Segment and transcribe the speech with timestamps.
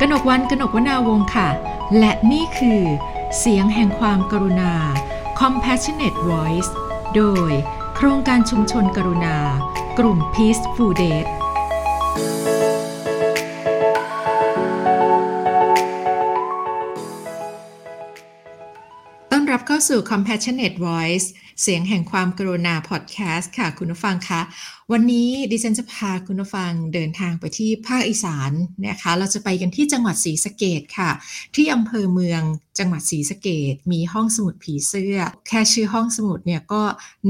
[0.00, 1.48] กนกวันกนกวนาวงค่ะ
[1.98, 2.82] และนี่คือ
[3.38, 4.72] เสียงแห่งความกรุณา
[5.40, 6.70] Compassionate Voice
[7.16, 7.52] โดย
[7.96, 9.36] โครงการชุมชนกรุณา
[9.98, 11.26] กลุ่ม Peace Food a d
[19.30, 21.26] ต้อนรับเข้าสู่ Compassionate Voice
[21.62, 24.40] เสียงแห่งความกรุณาพอดแคสต์ค่ะ คุณผู้ฟังคะ
[24.92, 28.50] วันนี้ดิฉันจะพาคุณผู้ฟังเดินทางไปที่ภาคอีสาน
[28.88, 31.10] นะคะ เราจะไปกันที่จังหวัดศรีสะเกดค่ะ
[31.54, 32.42] ที่อำเภอเมือง
[32.78, 35.16] จังหวัดศรีสะเกดมีห้องสมุดผีเสื้อ
[35.48, 36.82] แค่ชื่อห้องสมุดเนี่ยก็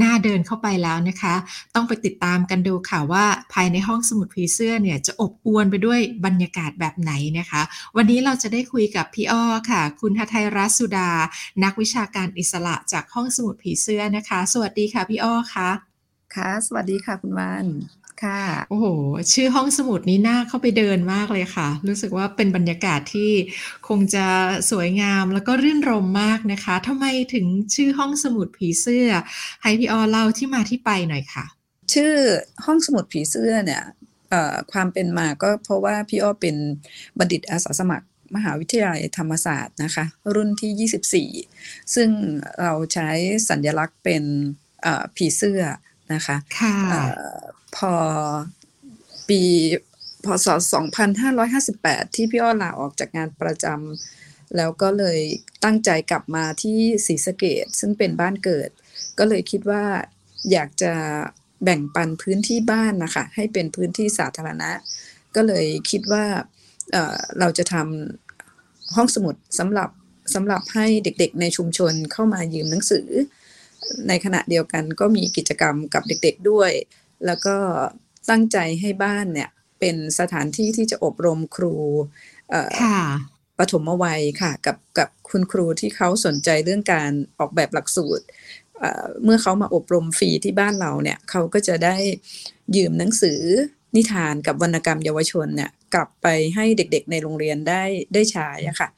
[0.02, 1.34] น่าเดินเข้าไปแล้วนะคะ
[1.74, 7.62] ต้องไปติดตามกันดูค่ะว่าภายในห้องสมุดผีเสื้อเนี่ยจะอบอวลไปด้วยบรรยากาศแบบไหนนะคะ
[7.96, 11.10] วันนี้เราจะได้คุยกับพี่อ้อค่ะ คุณทัทไทยรัสุดา
[11.65, 15.96] นักวิชาการอิสระจากห้องสมุดผีเสื้อนะคะ สวัสดีค่ะพี่อ้อค่ะ
[16.35, 17.66] ค่ะ สวัสดีค่ะคุณวาน
[18.23, 18.87] ค่ะ โอ้โห
[19.32, 23.30] ชื่อห้องสมุดนี้น่าเข้าไปเดินมากเลยค่ะ รู้สึกว่าเป็นบรรยากาศที่
[23.88, 24.27] คงจะ
[24.71, 29.09] สวยงามแล้วก็รื่นรมมากนะคะทำไมถึงชื่อห้องสมุดผีเสื้อ
[29.63, 31.45] ให้พี่ออเล่าที่มาที่ไปหน่อยค่ะ
[31.95, 32.13] ชื่อ
[32.65, 33.82] ห้องสมุดผีเสื้อเนี่ย
[34.73, 36.57] ความเป็นมาก็เพราะว่าพี่อ้อเป็น
[37.19, 40.04] บัณฑิตอาสาสมัครมหาวิทยาลัยธรรมศาสตร์นะคะ
[40.35, 42.09] รุ่นที่ 24 ซึ่ง
[42.60, 43.10] เราใช้
[43.51, 44.23] สัญลักษณ์เป็น
[45.16, 45.60] ผีเสื้อ
[46.12, 46.76] นะคะค่ะ
[47.76, 47.95] พอ
[49.29, 49.43] ปี
[50.24, 50.46] พศ
[51.32, 55.21] 2558 ที่พี่อ้อลาออกจากงานประจำแล้วก็เลย
[55.65, 58.71] ตั้งใจกลับมาที่ศรีสะเกดซึ่งเป็นบ้านเกิด
[59.18, 59.85] ก็เลยคิดว่า
[60.52, 60.93] อยากจะ
[61.65, 64.70] แบ่งปันพื้นที่บ้านนะคะ ให้เป็นพื้นที่สาธารณะ
[65.37, 66.25] ก็เลยคิดว่า
[66.93, 69.91] เเราจะทำห้องสมุดสำหรับ
[70.34, 73.09] สำหรับให้เด็กๆในชุมชนเข้ามายืมหนังสือ
[74.09, 76.72] ในขณะเดียวกันก็มีกิจกรรมกับเด็กๆด้วย
[77.26, 77.56] แล้วก็
[78.31, 79.50] ตั้งใจให้บ้านเนี่ย
[79.81, 81.75] เป็นสถานที่ที่จะอบรมครู
[83.58, 88.25] ปฐมวัยค่ะกับกับคุณครูที่เขาสนใจเรื่องการออกแบบหลักสูตร
[89.25, 91.96] เมื่อเขามาอบรมฟรีที่บ้านเราเนี่ยเขาก็จะได้
[92.76, 93.41] ยืมหนังสือ
[93.96, 97.82] นิทานกับวรรณกรรมเยาวชนเนี่ยกลับไปให้เด็กๆในโรงเรียนได้
[98.14, 98.88] ได้ใช้อะค่ะ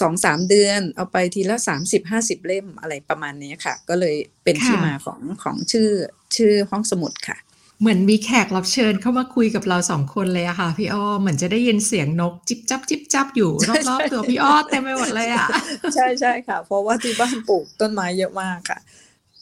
[0.00, 5.88] สองสามเดือนเอาไปทีละสามสิบห้าสิบเล่มอะไรประมาณนี้ค่ะ ก็เลยเป็นที่มาของของชื่อ
[6.36, 7.38] ชื่อห้องสมุดค่ะ
[7.80, 13.50] เหมือนมีแขกรับเชิญเข้ามาคุยกับเราสองคนเลยอะค่ะ พี่อ้อเหมือนจะได้ยินเสียงนกจิบจับจิบจับอยู่
[13.88, 15.46] รอบๆตัวพี่อ้อเต็มไปหมดเลยอะ
[15.94, 18.78] ใช่ใช่ค่ะ เพราะว่าที่บ้านปลูกต้นไม้เยอะมากค่ะ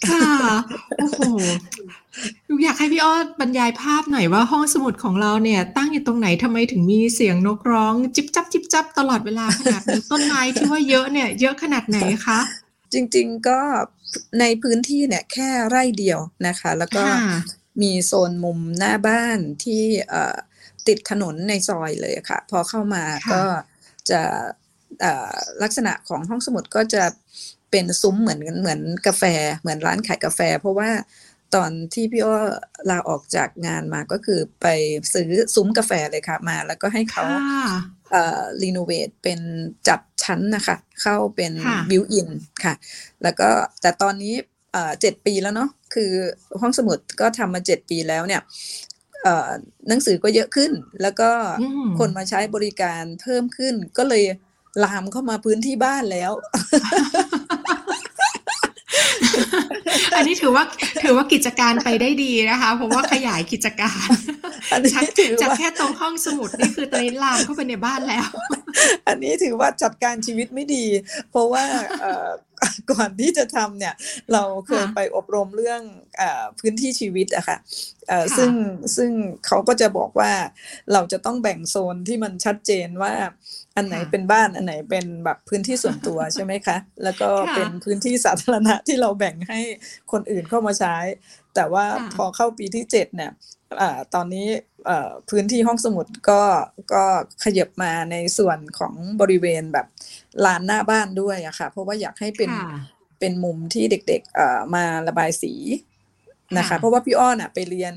[0.08, 0.30] ค่ะ
[0.96, 1.22] โอ้โห
[2.62, 12.40] อยากให้พี่อ้อบรรยายภาพหน่อยว่าห้องสมุดของเราเนี่ย ตั้งอยู่ตรงไหนทำไมถึงมีเสียงนกร้อง จิบจับจิบจับตลอดเวลาขนาดนี้ต้นไม้ที่ว่าเยอะเนี่ย เยอะขนาดไหนคะ
[12.92, 13.60] จริง ๆก็
[14.40, 17.04] ในพื้นที่เนี่ยแค่ไร่เดียวนะคะ แล้วก็
[17.82, 19.84] มีโซนมุมหน้าบ้านที่
[20.88, 23.42] ติดถนนในซอยเลยค่ะ พอเข้ามาก็
[24.10, 24.20] จะ
[25.62, 27.04] ลักษณะของห้องสมุดก็จะ
[27.70, 29.24] เป็นซุ้มเหมือนเหมือนกาแฟ
[29.58, 30.90] เหมือนร้านขายกาแฟ เพราะว่า
[31.54, 32.36] ตอนที่พี่อ้อ
[32.90, 34.66] ลาออกจากงานมาก็คือไป
[35.14, 37.24] ซื้อซุ้มกาแฟเลยค่ะมา แล้วก็ให้เขา
[38.10, 39.40] เอ่อ renovate เป็น
[39.88, 41.52] จัดชั้นนะคะ เข้าเป็น
[41.90, 42.28] built-in
[42.64, 42.74] ค่ะ
[43.22, 43.48] แล้วก็
[43.82, 44.34] แต่ตอนนี้
[45.00, 46.10] เจ็ดปีแล้วเนาะคือ
[46.60, 48.42] ห้องสมุดก็ทำมาเจ็ดปีแล้วเนี่ย
[49.88, 50.72] หนังสือก็เยอะขึ้น
[51.02, 51.30] แล้วก็
[51.98, 54.24] คนมาใช้บริการเพิ่มขึ้นก็เลย
[54.84, 56.32] ลามเข้ามาพื้นที่บ้านแล้ว
[60.16, 60.64] อันนี้ถือว่า
[61.02, 64.08] ถือว่ากิจการไปได้ดีนะคะ เพราะว่าขยายกิจการ
[64.92, 65.04] จาก
[65.42, 68.28] จากแค่ตรงห้องสมุดนี่คือตอนนี้ลามเข้าไปในบ้านแล้ว
[69.08, 70.84] อันนี้ถือว่าจัดการชีวิตไม่ดี
[71.30, 71.64] เพราะว่า
[72.90, 73.94] ก่อนที่จะทำเนี่ย
[74.32, 75.82] เราเคยไปอบรมเรื่อง
[76.20, 76.22] อ
[76.60, 77.58] พื้นที่ชีวิตอะค่ะ
[78.36, 78.52] ซึ่ง
[78.96, 79.10] ซึ่ง
[79.46, 80.32] เขาก็จะบอกว่า
[80.92, 83.12] เราจะต้องแบ่งโซนที่มันชัดเจนว่า
[83.76, 89.60] อันไหนเป็นบ้านอันไหนเป็นแบบพื้นที่ส่วนตัวใช่ไหมคะ แล้วก็เป็นพื้นที่สาธารณะที่เราแบ่งให้
[90.12, 90.96] คนอื่นเข้ามาใช้
[91.54, 91.84] แต่ว่า
[92.16, 93.32] พอเข้าปีที่เจ็ดเนี่ย
[93.80, 93.82] อ
[94.14, 94.48] ตอนนี้
[95.30, 96.42] พื้นที่ห้องสมุดก็
[96.92, 97.04] ก็
[97.44, 99.86] ขยับมาในส่วนของบริเวณแบบ
[100.44, 102.50] ลานหน้าบ้านด้วยอะค่ะ เพราะว่าอยากให้เป็น
[103.20, 105.54] เป็นมุมที่เด็กๆมาระบายสี
[106.58, 107.94] นะคะ เพราะว่าพี่อ้อนอะไปเรียน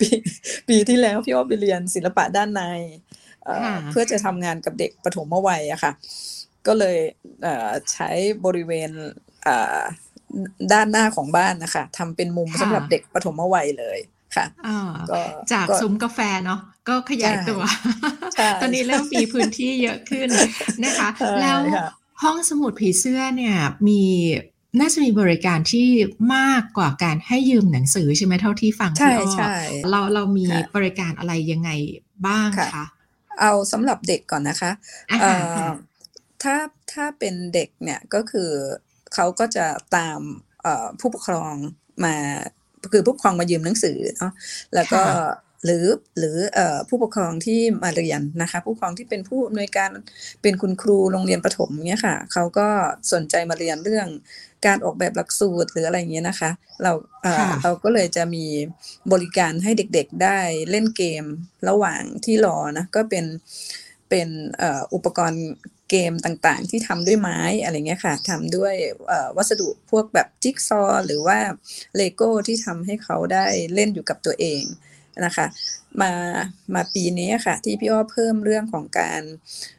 [0.00, 0.08] ปี
[0.68, 2.62] ปีที่แล้วพี่อ้อไปเรียนศิลปะด้านใน
[3.90, 5.92] เพื่อจะทำงานกับเด็กปฐมวัยอะค่ะ
[6.66, 6.98] ก็เลย
[7.92, 8.10] ใช้
[8.44, 8.90] บริเวณ
[10.72, 13.98] ด้านหน้าของบ้านนะคะทำเป็นมุมสำหรับเด็กปฐมวัยเลย
[14.36, 14.46] ค่ะ
[15.10, 15.20] ก็
[15.52, 17.62] จากซุ้มกาแฟเนาะก็ขยายตัว
[18.60, 20.28] ตอนนี้เริ่มมีพื้นที่เยอะขึ้น
[20.84, 21.08] นะคะ
[21.40, 21.56] แล้ว
[22.22, 23.56] ห้องสมุดผีเสื้อเนี่ย
[23.88, 24.02] มี
[24.80, 25.88] น่าจะมีบริการที่
[26.36, 29.54] มากกว่าการให้ยืมหนังสือใช่ไหมเท่าที่ฟังใช่ใช่
[29.90, 30.46] เราเรามี
[30.76, 31.70] บริการอะไรยังไง
[32.26, 32.86] บ้างคะ
[33.40, 34.70] เอาสำหรับเด็กก่อนนะคะ
[35.10, 35.74] อ่าเอ่ค่ะอ
[36.42, 36.56] ถ้า
[36.92, 38.50] ถ้าเป็นเด็กเนี่ยก็คือ
[39.14, 40.20] เขาก็จะตาม
[40.62, 41.54] เอ่อผู้ปกครอง
[42.04, 42.16] มา
[42.92, 44.32] คือผู้ปกครองมายืมหนังสือเนาะ
[44.74, 45.34] แล้วก็ค่ะ
[45.66, 45.86] หรือ
[46.18, 49.88] หรือเอ่อผู้ปกครองที่มาเรียนนะคะ ผู้ปกครองที่เป็นผู้อำนวยการ
[50.42, 52.68] เป็นคุณครูโรงเรียนประถมเนี่ยค่ะเขาก็
[53.12, 54.08] สนใจมาเรียนเรื่อง
[54.66, 56.50] การออกแบบหลักสูตรหรืออะไรอย่างเงี้ยนะคะ
[56.82, 56.92] เรา
[57.22, 58.46] เอ่อค่ะเราก็เลยจะมี
[59.12, 60.38] บริการให้เด็กๆได้
[60.70, 61.24] เล่นเกม
[61.68, 63.24] ระหว่างที่รอนะก็เป็น
[64.10, 65.42] เป็นเอ่ออุปกรณ์
[65.92, 68.74] เกมต่างๆ ที่ทำด้วยไม้อะไรเงี้ยค่ะทำด้วย
[69.08, 71.38] เอ่อวัสดุพวกแบบจิ๊กซอว์หรือว่า
[71.96, 74.62] เลโก้ที่ทำให้เขาได้เล่นอยู่กับตัวเอง
[75.24, 75.46] นะคะ
[76.02, 76.12] มา
[76.74, 79.22] มาปีนี้ค่ะ ที่พี่อ้อเพิ่มเรื่องของการ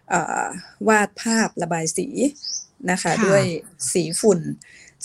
[0.09, 0.45] เอ่อ
[0.87, 2.07] วาดภาพระบายสี
[2.91, 3.43] นะคะค่ะด้วย
[3.93, 4.39] สีฝุ่น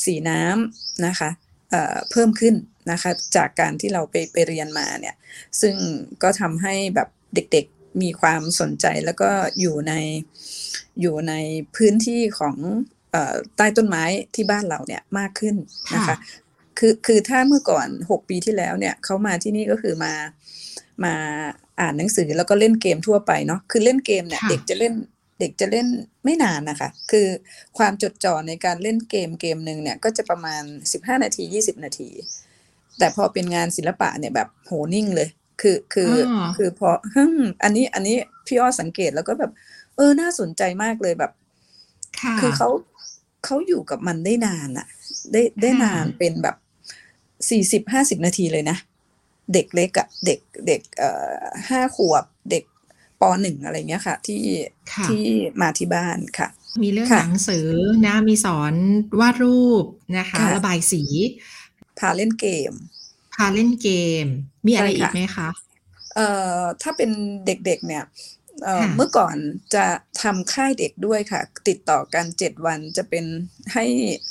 [0.05, 1.31] สีน้ำนะคะ
[1.71, 2.55] เอ่อเพิ่มขึ้น
[2.91, 5.15] นะคะ จากการที่เราไปไปเรียนมาเนี่ย
[5.61, 5.75] ซึ่ง
[6.23, 9.31] ก็ทำให้แบบเด็กๆ มีความสนใจแล้วก็
[9.61, 9.93] อยู่ใน
[11.00, 11.35] อยู่ใน
[11.77, 12.56] พื้นที่ของ
[13.12, 14.05] เอ่อใต้ต้นไม้
[14.35, 15.56] ที่บ้านเราเนี่ยมากขึ้น
[15.95, 16.17] นะคะค่ะ
[16.79, 20.12] คือคือถ้าเมื่อก่อนหกปีที่แล้วเนี่ยเขามาที่นี่ก็คือมา
[21.05, 21.15] มา
[21.81, 24.95] อ่านหนังสือแล้วก็เล่นเกมทั่วไปเนาะคือเล่นเกมเนี่ยค่ะเด็กจะเล่น
[25.41, 25.87] เด็กจะเล่น
[26.25, 27.27] ไม่นานนะคะ คือ
[27.79, 30.62] ความจดจ่อในการเล่นเกมเกมหนึ่งเนี่ยก็จะประมาณ
[30.95, 32.11] 15 นาที 20 นาที
[32.99, 35.29] แต่พอเป็นงานศิลปะเนี่ยแบบโหนิ่งเลย
[35.61, 38.17] คือคือออคือพอฮึมอันนี้อันนี้
[38.47, 39.53] พี่อ้อสังเกตแล้วก็แบบ
[39.97, 41.33] เออน่าสนใจมากเลยแบบ
[42.21, 42.69] ค่ะคือเขา
[43.45, 44.87] เขาอยู่กับมันได้นานอะ
[45.33, 46.57] ได้ได้ค่ะนานเป็นแบบ
[47.51, 48.77] สี่สิบห้าสิบนาทีเลยนะ
[49.55, 52.65] เด็กเล็กอะเด็กเด็กเอ่อห้าขวบเด็ก
[53.21, 54.43] ปหนึ่งอะไรเงี้ยค่ะ ที่
[54.93, 55.25] ค่ะที่
[55.61, 56.49] มาที่บ้านค่ะ
[56.83, 57.69] มีเรื่องค่ะหนังสือ
[58.07, 58.75] นะมีสอน
[59.21, 59.85] วาดรูป
[60.19, 61.03] นะคะค่ะระบายสี
[61.99, 62.73] พาเล่นเกม
[63.35, 63.91] พาเล่นเก
[64.25, 64.27] ม
[64.69, 65.49] มีอะไรใช่อีค่ะกไหมคะ
[66.15, 66.29] เอ่
[66.61, 67.11] อถ้าเป็น
[67.47, 68.05] เด็กๆเนี่ย
[68.65, 69.37] เอ่อค่ะเมื่อก่อน
[69.75, 69.85] จะ
[70.23, 73.25] ทำค่ายเด็กด้วยค่ะ ติดต่อกันเจ็ดวันจะเป็น
[73.75, 73.85] ให้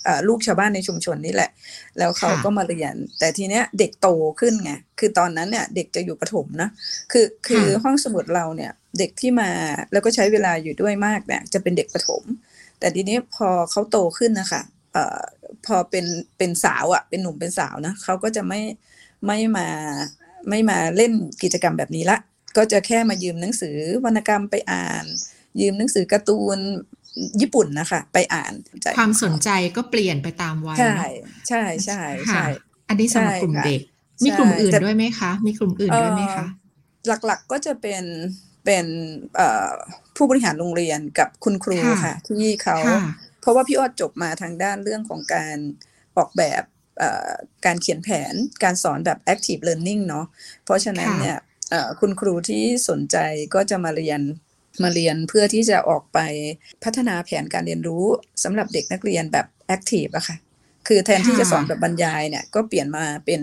[0.03, 1.51] เอ่อลูกชาวบ้านในชุมชนนี่แหละ
[1.97, 4.07] แล้วเขาก็มาเรียน แต่ทีเนี้ยเด็กโต
[4.39, 6.69] ขึ้นไงคือตอนนั้นเนี่ยเด็กจะอยู่ประถมนะ
[7.11, 9.49] คือคือห้องสมุดเราเนี่ยเด็กที่มา
[9.91, 12.23] แล้วก็ใช้เวลาอยู่ด้วยมากเนี่ยจะเป็นเด็กประถม
[12.79, 14.61] แต่ทีนี้พอเขาโตขึ้นนะคะ
[14.93, 15.21] เอ่อ
[15.65, 16.05] พอเป็น
[16.37, 18.61] เป็นสาวอะ่ะเป็นหนุ่มเป็นสาวนะเขาก็จะไม่
[19.25, 19.67] ไม่มา
[20.49, 21.11] ไม่มาเล่น
[21.43, 22.17] กิจกรรมแบบนี้ละ
[22.57, 25.05] ก็จะแค่มายืมหนังสือวรรณกรรมไปอ่าน
[25.61, 26.59] ยืมหนังสือการ์ตูน
[27.41, 32.45] ญี่ปุ่นนะคะ ไปอ่านใจความสนใจก็เปลี่ยนไปตามวัยใช่เนอะใช่ใช่ใช่ค่ะ
[32.89, 33.81] อันนี้สำหรับใช่กลุ่มค่ะเด็ก
[34.23, 38.03] มีกลุ่มใช่อื่นแต่ด้วยไหมคะ มีกลุ่มอื่นด้วยไหมคะเอ่อหลักๆก็จะเป็น
[38.65, 38.85] เป็น
[39.35, 39.71] เอ่อ
[40.15, 42.99] ผู้บริหารโรงเรียนกับคุณครูค่ะค่ะที่เขาค่ะ
[43.41, 45.57] เพราะว่าพี่ออดจบมาทางด้านเรื่องของการ
[46.17, 46.76] ออกแบบเอ่อ
[47.65, 48.33] การเขียนแผน
[48.63, 50.25] การสอนแบบ active learning เนาะ
[50.63, 51.37] เพราะฉะนั้นค่ะเนี่ย
[51.69, 53.17] เอ่อคุณครูที่สนใจ
[53.53, 54.21] ก็จะมาเรียน
[54.83, 56.19] มาเรียนเพื่อที่จะออกไป
[56.83, 58.05] พัฒนาแผนการเรียนรู้
[58.43, 59.45] สำหรับเด็กนักเรียนแบบ
[59.75, 60.37] active อะค่ะ
[60.87, 63.41] คือแทนที่จะสอนแบบบรรยายเนี่ยก็เปลี่ยนมาเป็น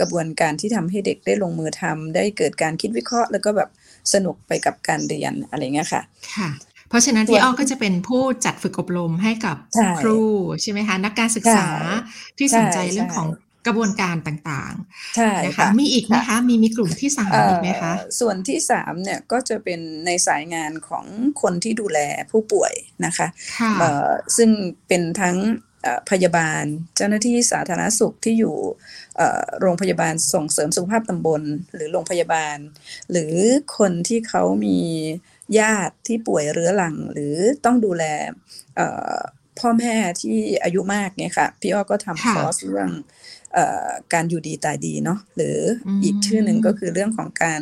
[0.00, 3.70] กระบวนการที่ทำให้เด็กได้ลงมือทำได้เกิดการคิดวิเคราะห์ แล้วก็แบบ
[4.12, 6.02] สนุกไปกับการเรียนอะไรเงี้ยค่ะ
[6.36, 6.48] ค่ะ
[6.92, 10.20] เพราะฉะนั้นส่วนพี่อ้อก็จะเป็นผู้จัดฝึกอบรมให้กับใช่ครู
[10.62, 13.28] ใช่ไหมคะนักการศึกษาใช่ที่สนใจใช่เรื่องของ
[13.66, 14.74] กระบวนการต่าง
[15.16, 21.06] ใช่ๆนะคะค่ะมีอีกไหมคะมีมีกลุ่มที่สามเอ่อีอกไหมคะส่วนที่สามเนี่ยก็จะเป็นในสายงานของ
[21.42, 21.98] คนที่ดูแล
[22.30, 22.72] ผู้ป่วย
[23.06, 23.26] นะคะ
[23.60, 24.50] ค่ะเอ่อซึ่ง
[24.88, 25.36] เป็นทั้ง
[25.82, 26.64] เอ่อพยาบาล
[26.96, 28.56] เจ้าหน้าที่สาธารณสุขที่อยู่
[29.16, 31.42] เอ่อโรงพยาบาลส่งเสริมสุขภาพตำบล
[31.74, 32.56] หรือโรงพยาบาล
[33.10, 33.34] หรือ
[33.78, 34.78] คนที่เขามี
[35.58, 37.34] ญาติที่ป่วยเรื้อรัง หรือ
[37.64, 38.04] ต้องดูแล
[38.76, 39.16] เอ่อ
[39.58, 42.90] พ่อแม่ที่อายุมากเนี่ยค่ะ พี่อ้อก็ทำค่ะคอร์สเรื่อง
[43.54, 47.60] เอ่อการอยู่ดีตายดีเนาะหรืออมอีกชื่อหนึ่งก็คือเรื่องของการ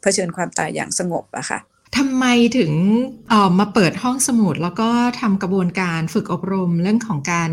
[0.00, 1.60] เผชิญความตายอย่างสงบอะค่ะ
[1.96, 2.24] ทำไม
[2.58, 2.72] ถึง
[3.28, 4.88] เอ่อมาเปิดห้องสมุด แล้วก็
[5.20, 7.50] ทำกระบวนการฝึกอบรมเรื่องของการ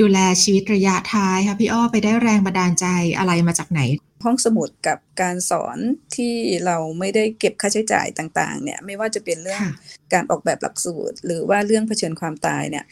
[0.00, 2.86] ดูแลชีวิตระยะท้ายค่ะพี่อ้อไปได้แรงบันดาลใจ
[3.18, 3.80] อะไรมาจากไหน
[4.24, 5.78] ห้องสมุดกับการสอน
[6.16, 6.34] ที่
[6.66, 9.72] เราไม่ได้เก็บค่าใช้จ่ายต่าง ๆ เนี่ย ไม่ว่าจะเป็นเรื่องค่ะ
[10.12, 12.84] การออกแบบหลักสูตร หรือว่าเรื่องเผชิญความตายเนี่ย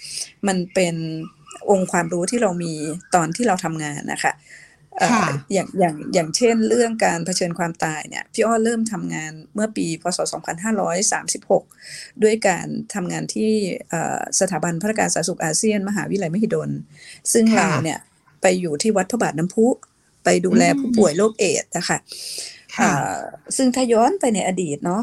[0.49, 0.95] มันเป็น
[1.71, 2.75] องค์ความรู้ที่เรามี
[3.15, 4.35] ตอนที่เราทำงานนะคะ
[4.99, 10.19] เอ่อค่ะอย่างอย่างอย่างเช่นเรื่องการเผชิญความตายเนี่ยพี่อ้อเริ่มทำงานเมื่อปีพศ
[11.03, 13.53] 2536 ด้วยการทำงานที่
[13.91, 16.71] เอ่อสถาบันพัฒนาการสาธารณสุขอาเซียน มหาวิทยาลัยมหิดล
[17.33, 17.99] ซึ่งค่ะเราเนี่ย
[18.43, 19.67] ไปอยู่ที่วัดพระบาทน้ำพุ
[20.29, 21.99] ไปดูแลอืมผู้ป่วยโรคเอดส์นะคะ
[22.77, 23.19] ค่ะอ่า
[23.57, 25.03] ซึ่งถ้าย้อนไปในอดีตเนาะ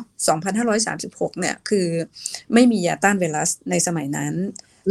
[0.70, 1.88] 2536 เนี่ย คือ
[2.54, 4.34] ไม่มียาต้านไวรัสในสมัยนั้น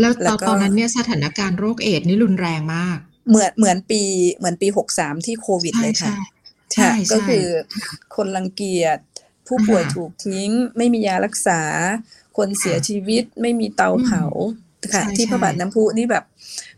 [0.00, 2.98] แล้วแล้ตอวนก็ตอนนั้นเนี่ยสถานการณ์โรคเอดส์นี่รุนแรงมาก
[3.28, 4.02] เหมือนเหมือนปี
[4.36, 6.14] เหมือนปี 63 ที่โควิดใช่เลยค่ะ
[6.72, 8.98] ใช่ใช่ก็คือค่ะคนรังเกียจ
[9.48, 11.60] ผู้ป่วยอ่าถูกทิ้ง ไม่มียารักษา
[12.36, 14.24] คนเสียชีวิตไม่มีเตาเผา
[14.94, 16.24] ค่ะใช่ที่พระใช่บาทน้ำพุนี่แบบ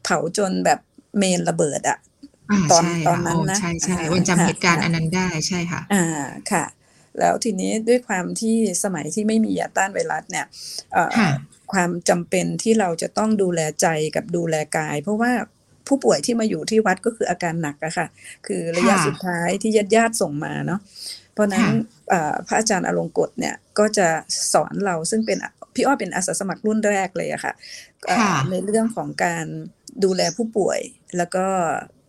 [0.04, 0.78] เผาจนแบบ
[1.18, 2.15] เมนระเบิดอะอ่า
[2.72, 6.64] ตอนใช่ตอนค่ะนั้นนะโใช่ใช่อ่าวันจำเหตุการณ์ค่ะอันนั้นได้ใช่ค่ะ อ่าค่ะ
[7.20, 10.46] แล้วทีนี้ด้วยความที่สมัยที่ไม่มียาต้านไวรัสเนี่ย
[10.92, 11.30] เอ่อค่ะ
[11.72, 13.86] ความจำเป็นที่เราจะต้องดูแลใจ
[14.16, 15.32] กับดูแลกาย เพราะว่า
[15.86, 18.06] ผู้ป่วยที่มาอยู่ที่วัดก็คืออาการหนักอะค่ะ
[18.46, 20.80] คือระยะค่ะสุดท้ายที่ญาติญาติๆส่งมาเนาะ
[21.32, 21.70] เพราะฉะนั้นค่ะ
[22.10, 24.08] เอ่อพระอาจารย์อลงกฎเนี่ยก็จะ
[24.52, 25.38] สอนเราซึ่งเป็น
[25.74, 27.52] พี่อ้อเป็นอาสาสมัครรุ่นแรกเลยอะค่ะ
[28.06, 29.46] เอ่อค่ะในเรื่องของการ
[30.04, 30.80] ดูแลผู้ป่วย
[31.16, 31.46] แล้วก็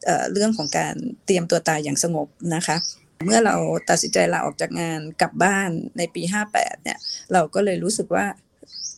[0.07, 0.95] เอ่อเรื่องของการ
[1.25, 2.77] เตรียมตัวตายอย่างสงบนะคะ
[3.25, 3.55] เมื่อเรา
[3.89, 6.21] ตัดสินใจลาออกจากงานกลับบ้านในปี
[6.53, 6.97] 58 เนี่ย
[7.33, 8.25] เราก็เลยรู้สึกว่า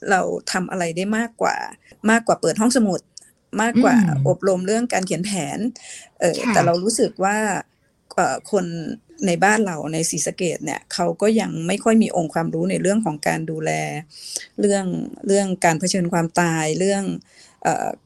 [0.10, 1.58] เราทำอะไรได้มากกว่า
[2.10, 3.02] มากกว่าเปิดห้องสมุด
[3.62, 5.60] มากกว่าอืมอบรมเรื่องการเขียนแผน
[6.20, 7.38] เออค่ะแต่เรารู้สึกว่า
[8.16, 8.66] เอ่อคน
[9.28, 13.72] ในบ้านเราในศรีสะเกดเนี่ยเขาก็ยังไม่ค่อยมีองค์ความรู้ในเรื่องของการดูแล
[14.60, 14.86] เรื่อง
[15.28, 17.18] เรื่องการเผชิญความตายเรื่องเอ่อ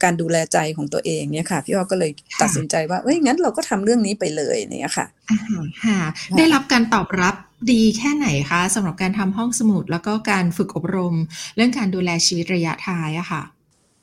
[0.04, 5.40] การดูแลใจของตัวเองเนี่ยค่ะ พี่อ้อก็เลยตัดสินใจว่าเอ้ยงั้นเราก็ทำเรื่องนี้ไปเลยเนี่ยค่ะอ่า
[5.84, 6.00] ค่ะ
[6.38, 7.36] ได้รับการตอบรับ
[7.72, 11.16] ดีแค่ไหนคะสำหรับการทำห้องสมุด แล้วก็การฝึกอบรม
[11.56, 13.44] เรื่องการดูแลชีวิตระยะท้ายอะค่ะ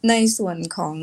[0.09, 0.97] ในส่วนของ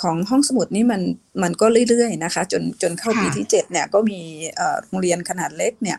[0.00, 1.02] ของห้องสมุดนี่มัน
[1.42, 4.20] มันก็เรื่อยๆนะคะ จนจนเข้าค่ะปีที่ 7 เนี่ยก็มี
[4.56, 5.98] เอ่อโรงเรียนขนาดเล็กเนี่ย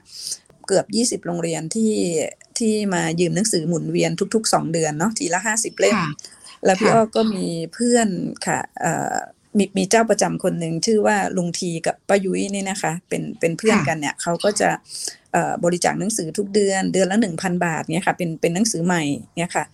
[0.68, 0.86] เกือบ
[1.22, 1.94] 20 โรงเรียนที่
[2.58, 6.12] ที่มายืมหนังสือหมุนเวียนทุก ๆ 2 เดือนเนาะทีละ 50 เล่มค่ะ
[6.66, 8.08] แล้วพี่ค่ะอ้อก็มีเพื่อน
[8.48, 9.18] ค่ะเอ่อ
[9.58, 14.70] มีมีเจ้าประจำคนหนึ่งชื่อว่าลุงทีกับป้ายุ้ยนี่นะคะ เป็นเป็นเพื่อนกันเนี่ยเขาก็จะ
[15.34, 19.04] เอ่อบริจาคหนังสือทุกเดือนเดือนละหนึ่งพันบาทเนี่ยค่ะเป็นเป็นหนังสือใหม่
[19.38, 19.66] เนี่ยค่ะ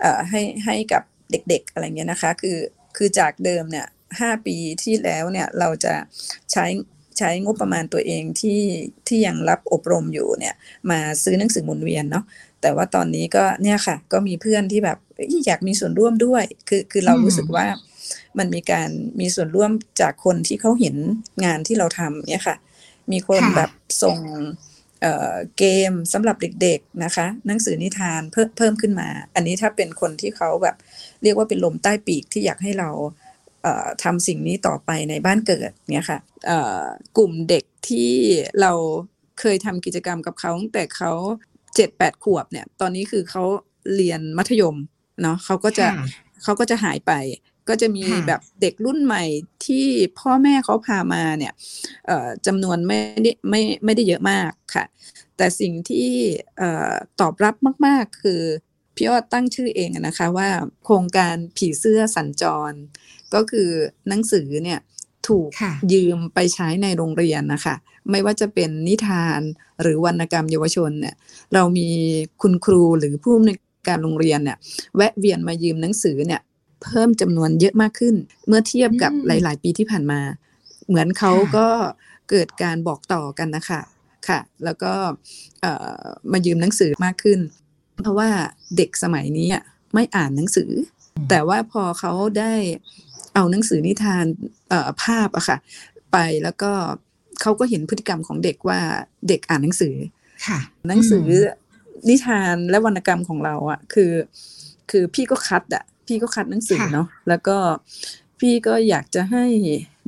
[0.00, 2.58] เอ่อให้ให้กับเด็กๆอะไรเงี้ยนะคะ คือ
[2.96, 3.86] คือจากเดิมเนี่ย
[4.20, 5.94] ห้าปีที่แล้วเนี่ยเราจะ
[6.52, 6.64] ใช้
[7.18, 8.60] ใช้งบประมาณตัวเองที่
[9.08, 10.54] ที่ยังรับอบรมอยู่เนี่ย
[10.90, 12.24] มาซื้อหนังสือหมุนเวียนเนาะ
[12.62, 17.66] แต่ว่าตอนนี้ก็เนี่ยค่ะ ก็มีเพื่อนที่แบบเอ้ยอยากมีส่วนร่วมด้วย คือคือเราอืมรู้สึกว่า
[18.38, 18.88] มันมีการ
[19.20, 19.70] มีส่วนร่วม
[20.00, 20.96] จากคนที่เขาเห็น
[21.44, 22.56] งานที่เราทำเนี่ยค่ะ
[23.12, 23.70] มีคนค่ะแบบ
[24.02, 24.18] ส่ง
[25.02, 30.76] เอ่อเกมสำหรับเด็กๆนะคะ หนังสือนิทานเพิ่มเพิ่มขึ้นมา อันนี้ถ้าเป็นคนที่เขาแบบ
[31.22, 33.25] เรียกว่าเป็นลมใต้ปีกที่อยากให้เราเอ่อ
[34.04, 36.82] ทำสิ่งนี้ต่อไปในบ้านเกิดเนี่ยค่ะเอ่อ
[37.16, 38.12] กลุ่มเด็กที่
[38.60, 38.72] เรา
[39.40, 41.12] เคยทำกิจกรรมกับเขาตั้งแต่เขา
[41.76, 43.44] เจ็ดแปดขวบเนี่ยตอนนี้คือเขา
[43.96, 44.76] เรียนมัธยม
[45.22, 46.06] เนาะเขาก็จะค่ะ
[46.42, 47.12] เขาก็จะหายไป
[47.68, 49.24] ก็จะมีค่ะแบบเด็กรุ่นใหม่
[49.66, 49.86] ที่
[50.18, 51.52] พ่อแม่เขาพามาเนี่ย
[52.06, 54.84] เอ่อจำนวนไม่ได้ไม่ไม่ได้เยอะมากค่ะ
[55.36, 56.08] แต่สิ่งที่
[56.58, 57.54] เอ่อตอบรับ
[57.86, 58.42] มาก ๆ คือ
[58.96, 60.48] พี่อ้อตั้งชื่อเองอะนะคะว่า
[60.84, 62.72] โครงการผีเสื้อสัญจร
[63.36, 63.68] ก็คือ
[64.08, 64.80] หนังสือเนี่ย
[65.28, 67.74] ถูกค่ะยืมไปใช้ในโรงเรียนนะคะ
[68.10, 69.40] ไม่ว่าจะเป็นนิทาน
[69.82, 71.14] หรือวรรณกรรมเยาวชนเนี่ย
[71.54, 71.88] เรามี
[72.42, 74.58] คุณครูหรือผู้อำนวยการโรงเรียนเนี่ย
[74.96, 76.40] แวะเวียนมายืมหนังสือเนี่ย
[76.82, 78.14] เพิ่มจำนวนเยอะมากขึ้น
[78.46, 80.20] เมื่อเทียบกับอืมหลาย ๆ ปีที่ผ่านมา
[80.88, 81.68] เหมือนเขาค่ะก็
[82.30, 83.80] เกิดการบอกต่อกันนะคะ
[84.28, 84.92] ค่ะ แล้วก็
[85.60, 87.40] เอ่อมายืมหนังสือมากขึ้น
[88.02, 88.28] เพราะว่า
[88.76, 89.62] เด็กสมัยนี้อะ
[89.94, 90.70] ไม่อ่านหนังสือ
[91.30, 92.54] แต่ว่าพอเขาได้
[93.36, 94.24] เอาหนังสือนิทาน
[94.68, 95.56] เอ่อภาพอะค่ะ
[96.12, 96.72] ไปแล้วก็
[97.40, 98.80] เขาก็เห็นพฤติกรรมของเด็กว่า
[99.28, 99.94] เด็กอ่านหนังสือ
[100.46, 104.12] ค่ะ หนังสืออนิทานและวรรณกรรมของเราอะคือ
[104.90, 107.56] คือพี่ก็คัดอะพี่ก็คัดหนังสือค่ะเนาะแล้วก็
[108.40, 109.44] พี่ก็อยากจะให้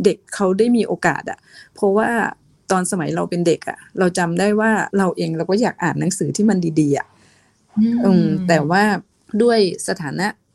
[0.04, 1.38] เด็กเขาได้มีโอกาสอะ
[1.74, 2.08] เพราะว่า
[2.70, 7.06] ตอนสมัยเราเป็นเด็กอะเราจำได้ว่าเราเองเราก็อยากอ่านหนังสือที่มันดีๆอะ
[8.04, 8.82] อืมแต่ว่า
[9.42, 9.58] ด้วย
[9.88, 10.47] สถานะอ่า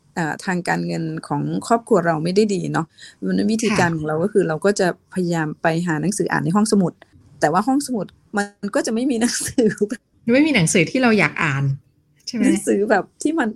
[0.44, 2.86] ทางการเงินของครอบครัวเราไม่ได้ดีเนาะ
[3.26, 6.92] มันวิธีการของเราก็คือเราก็จะพยายามไปหาหนังสืออ่านในห้องสมุด
[7.40, 8.06] แต่ว่าห้องสมุด
[8.36, 9.68] มันก็จะไม่มีหนังสือ
[10.32, 11.64] ไม่มีหนังสือที่เราอยากอ่าน
[12.26, 13.48] ใช่ไหมหนังสือแบบที่มัน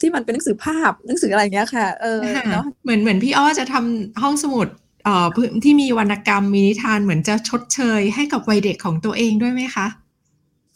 [0.00, 4.66] ที่มันเป็นหนังสือภาพหนังสืออะไรอย่างเงี้ยค่ะ เออค่ะเนาะเหมือนเหมือนพี่อ้อจะทำห้องสมุด
[5.04, 9.86] เอ่อพื้นที่มีวรรณกรรมมีนิทานเหมือนจะชดเชยให้กับวัยเด็กของตัวเองด้วยไหมคะ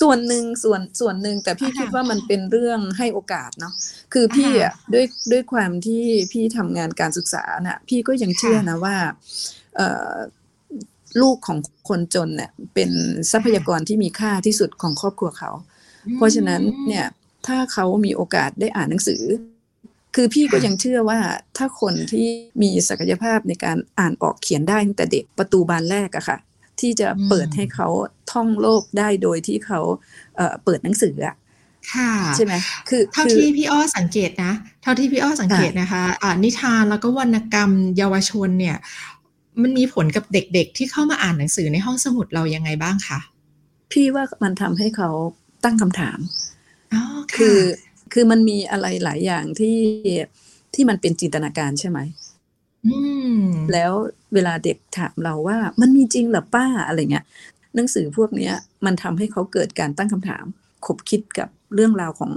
[0.02, 3.74] ส่วนหนึ่งส่วนส่วนหนึ่งแต่พี่อ่าคิดว่ามันเป็นเรื่องให้โอกาสเนาะ
[4.12, 8.96] คือพี่อะด้วยด้วยความที่พี่ทำงานการศึกษาน่ะพี่ก็ยังเชื่อนะว่า
[9.76, 10.12] เอ่อ
[11.20, 12.90] ลูกของคนจนเนี่ยเป็น
[13.30, 15.50] ทรัพยากรที่มีค่าที่สุดของครอบครัวเขา
[16.16, 17.06] เพราะฉะนั้นเนี่ย
[17.46, 19.22] ถ้าเขามีโอกาสได้อ่านหนังสือ
[20.14, 21.18] คือพี่ก็ยังเชื่อว่า
[21.56, 22.28] ถ้าคนที่
[22.62, 26.38] มีศักยภาพในการอ่านออกเขียนได้ตั้งแต่เด็กประตูบานแรกอะค่ะ
[26.80, 27.88] ที่จะเปิดให้เขา
[28.32, 29.80] ท่องโลกได้โดยที่เขา
[30.36, 31.36] เอ่อเปิดหนังสืออะ
[31.94, 32.54] ค่ะใช่ไหม
[32.88, 38.76] คือเท่าคือที่พี่อ้อสังเกตนะ เท่าที่พี่อ้อสังเกตนะคะอ่านิทานแล้วก็วรรณกรรมเยาวชนเนี่ย
[39.62, 43.18] มันมีผลกับเด็กๆ ที่เข้ามาอ่านหนังสือในห้องสมุดเรายังไงบ้างคะ
[43.92, 45.10] พี่ว่ามันทำให้เขา
[45.64, 46.18] ตั้งคำถาม
[46.92, 47.02] อ๋อ
[47.36, 47.58] คือ
[48.12, 49.78] คือมันมีอะไรหลายอย่างที่
[50.74, 52.27] ที่มันเป็นจินตนาการใช่ไหมอืม
[53.72, 53.92] แล้ว
[54.34, 57.24] เวลาเด็กถามเราว่า มันมีจริงเหรอป้าอะไรเงี้ย
[57.74, 58.54] หนังสือพวกเนี้ย
[58.84, 60.44] มันทำให้เขาเกิดการตั้งคำถาม
[60.86, 62.32] คบคิดกับเรื่องราวของ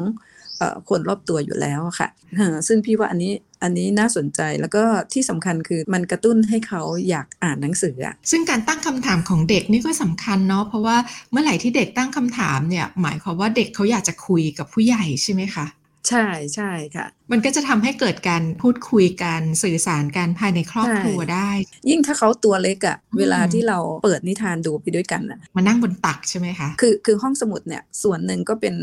[0.58, 3.34] เออคนรอบตัวอยู่แล้วอะค่ะเออซึ่งพี่ว่าอันนี้
[3.64, 4.84] อันนี้น่าสนใจแล้วก็
[5.14, 10.98] ที่สำคัญคือมันกระตุ้นให้เขาอยากอ่านหนังสืออะซึ่งการตั้งคำถามของเด็กนี่ก็สำคัญเนาะเพราะว่า
[11.32, 15.66] เมื่อไหร่ที่เด็กตั้งคำถามเนี่ยหมายความว่าเด็กเขาอยากจะคุยกับผู้ใหญ่ใช่ไหมคะ
[16.10, 21.50] ใช่ใช่ค่ะ มันก็จะทำให้เกิดการพูดคุยกันสื่อสารกันภายในครอบครัวได้
[21.89, 28.75] ยิ่งถ้าเขาตัวเล็กอะอืมเวลาที่เราเปิดนิทานดูไปด้วยกันอะมานั่งบนตักใช่ไหมคะ คือคือห้องสมุดเนี่ยส่วนหนึ่งก็เป็น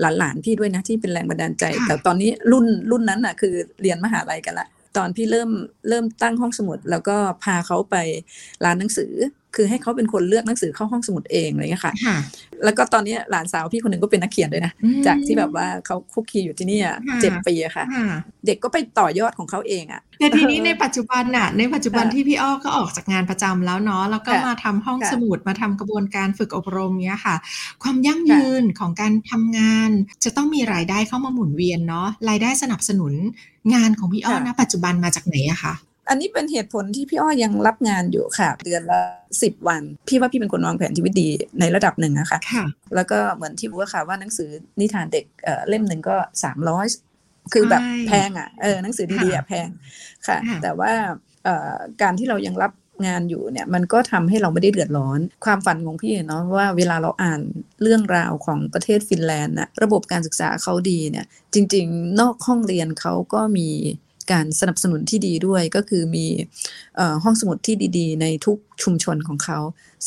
[0.00, 5.50] หลานๆพี่ด้วยนะที่เป็นแรงบันดาลใจค่ะแต่ตอนนี้รุ่นรุ่นนั้นน่ะคือเรียนมหาลัยกันละตอนพี่เริ่ม
[5.88, 7.96] เริ่มตั้งห้องสมุด แล้วก็พาเขาไป
[8.64, 9.12] ร้านหนังสือ
[9.54, 12.16] คือให้เขาเป็นคนเลือกหนังสือเข้าห้องสมุดเองอะไรเงี้ยค่ะค่ะ
[12.64, 18.06] แล้วก็ตอนนี้หลานสาวพี่คนหนึ่งก็เป็นนักเขียนด้วยนะอืมจากที่แบบว่าเขาคุกคีอยู่ที่นี่อะค่ะเจ็ดปีอะค่ะค่ะ
[18.46, 27.36] เด็กก็ไปต่อยอดของเขาเองอะแต่ทีนี้ในปัจจุบันน่ะ ในปัจจุบันค่ะที่พี่อ้อก็ออกจากงานประจำแล้วเนาะ แล้วก็ค่ะมาทำห้องค่ะสมุดมาทำกระบวนการฝึกอบรมเนี้ยค่ะ
[27.82, 29.90] ความยั่งค่ะยืนของการทำงาน
[30.24, 33.12] จะต้องมีรายได้เข้ามาหมุนเวียนเนาะ รายได้สนับสนุน
[33.74, 35.74] งานของพี่อ้อค่ะนะปัจจุบันมาจากไหนอะคะ
[36.08, 39.00] อันนี้เป็นเหตุผลที่พี่อ้อยังรับงานอยู่ค่ะ เดือนละ
[39.42, 41.28] สิบวัน พี่ว่าพี่เป็นคนวางแผนชีวิตดี
[41.60, 44.48] ในระดับหนึ่งนะคะค่ะแล้วก็เหมือนที่รู้ว่าค่ะว่าหนังสือ
[44.80, 46.86] นิทานเด็กเอ่อเล่มหนึ่งก็สามร้อย
[47.52, 49.68] คือแบบใช่แพงอะเออหนังสือดีๆอะแพง
[50.26, 50.92] ค่ะค่ะแต่ว่า
[51.44, 52.72] เอ่อการที่เรายังรับ
[53.06, 57.40] งานอยู่เนี่ยมันก็ทำให้เราไม่ได้เดือดร้อน ความฝันของพี่เนาะว่าเวลาเราอ่าน
[57.82, 63.68] เรื่องราวของประเทศฟินแลนด์น่ะระบบการศึกษาเขาดีเนี่ยจริง ๆ นอกห้องเรียนเขาก็มี
[64.32, 66.26] การสนับสนุนที่ดีด้วยก็คือมี
[66.96, 69.58] เอ่อห้องสมุดที่ดี ๆ ในทุกชุมชนของเขา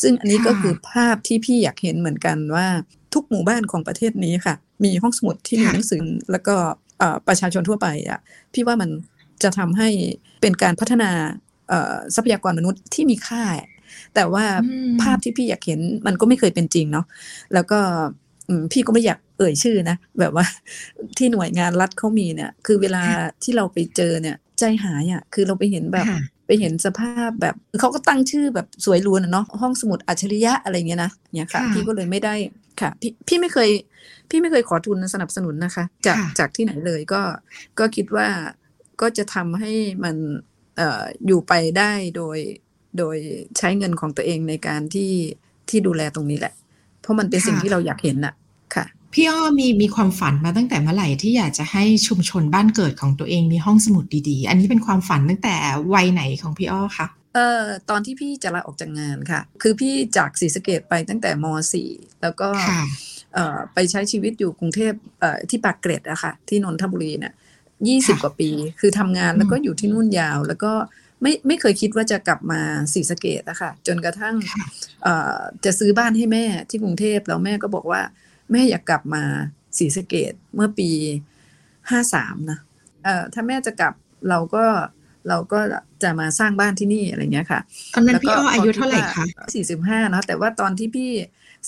[0.02, 2.66] ซึ่งอันนี้ก็ค่ะคือภาพที่พี่อยากเห็นเหมือนกันว่า
[3.14, 4.54] ทุกหมู่บ้านของประเทศนี้ค่ะ
[4.84, 6.02] มีห้องสมุดที่มีค่ะหนังสือ
[6.32, 6.54] แล้วก็
[6.98, 8.20] เอ่อประชาชนทั่วไปอะ
[8.54, 8.90] พี่ว่ามัน
[9.42, 9.88] จะทำให้
[10.40, 11.10] เป็นการพัฒนา
[11.68, 13.44] เอ่อทรัพยากรมนุษย์ที่มีค่า
[14.14, 17.06] แต่ว่าอืมภาพที่พี่อยากเห็นมันก็ไม่เคยเป็นจริงเนาะ
[17.54, 17.78] แล้วก็
[18.48, 20.46] อืมพี่ก็ไม่อยาก เอ่ยชื่อนะ แบบว่า
[21.18, 32.34] ที่หน่วยงานรัฐเขามีเนี่ย คือเวลาค่ะที่เราไปเจอเนี่ย ใจหายอะคือเราไปเห็นแบบค่ะไปเห็นสภาพแบบเขาก็ตั้งชื่อแบบสวยหรูนะเนาะห้องสมุดอัจฉริยะอะไรเงี้ยนะเนี่ยค่ะค่ะ พี่ก็เลยไม่ได้
[32.80, 33.68] ค่ะ พี่พี่ไม่เคย
[34.30, 37.22] พี่ไม่เคยขอทุนสนับสนุนนะคะ จากค่ะจากที่ไหนเลยก็
[37.78, 38.26] ก็คิดว่า
[39.00, 39.72] ก็จะทำให้
[40.04, 40.16] มัน
[40.76, 42.38] เอ่ออยู่ไปได้โดย
[42.98, 43.16] โดย
[43.58, 45.12] ใช้เงินของตัวเองในการที่
[45.68, 46.54] ที่ดูแลตรงนี้แหละ
[47.00, 48.47] เพราะมันเป็นสิ่งค่ะที่เราอยากเห็นน่ะค่ะ
[49.12, 55.54] พี่อ้อมีมีความฝันมาตั้งแต่เมื่อไหร่ที่อยากจะให้ชุมชนบ้านเกิดของตัวเองมีห้องสมุดดีๆ อันนี้เป็นความฝันตั้งแต่
[55.94, 61.46] วัยไหนของพี่อ้อคะเอ่อตอนที่พี่จะลาออกจากงานค่ะ คือพี่จากศรีสะเกดไปตั้งแต่ม
[61.82, 62.82] .4 แล้วก็ค่ะ
[63.34, 67.32] เอ่อไปใช้ชีวิตอยู่กรุงเทพเอ่อที่ปากเกร็ดอะค่ะ ที่นนทบุรีเนี่ย
[67.88, 70.72] ยี่สิบค่ะกว่าปี คือทำงานแล้วก็อืมอยู่ที่นู่นยาว แล้วก็
[71.22, 72.60] ไม่ไม่เคยคิดว่าจะกลับมา
[72.94, 74.66] ศรีสะเกดอะค่ะ จนกระทั่งค่ะ
[75.04, 78.02] เอ่อจะซื้อบ้านให้แม่ที่กรุงเทพแล้วแม่ก็บอกว่า
[78.52, 79.22] แม่อยากกลับมา
[79.78, 80.90] ศรีสะเกดเมื่อปี
[81.90, 82.58] ห้าสามนะ
[83.04, 83.92] เอ่อถ้าแม่จะกลับ
[84.28, 84.64] เราก็
[85.28, 85.60] เราก็
[86.02, 87.60] จะมาสร้างบ้านที่นี่อะไรเงี้ยค่ะ
[87.94, 91.10] ตอนนั้นพี่อ้ออายุเท่าไหร่คะสี่สิบห้าเนาะแต่ว่าตอนที่พี่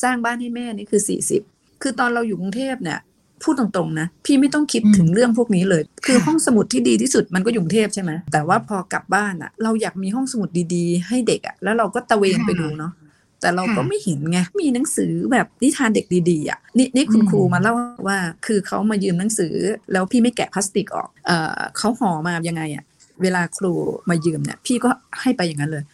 [0.03, 1.43] สร้างบ้านให้แม่นี่คือสี่สิบ
[1.83, 2.99] คือตอนเราอยู่กรุงเทพเนี่ย
[3.43, 12.93] พูดตรงๆนะพี่ไม่ต้องคิดอืมถึงเรื่องพวกนี้เลย คือค่ะห้องสมุดที่ดีที่สุดมันก็อยู่กรุงเทพใช่ไหมแต่ว่าพอกลับบ้านอะเราอยากมีห้องสมุดดีๆ ให้เด็กอะแล้วเราก็ตะเวนไปดูเนาะ
[13.41, 17.75] แต่เราก็ไม่เห็นไงมีหนังสือแบบนิทานเด็กดีๆอะนี่นี่คุณครูมาเล่า
[18.09, 19.55] ว่า คือเขามายืมหนังสือ
[19.93, 22.85] แล้วพี่ไม่แกะพลาสติกออกเออเขาห่อมายังไงอะ
[23.23, 23.73] เวลาครู
[24.11, 25.85] มายืมเนี่ย พี่ก็ให้ไปอย่างนั้นเลย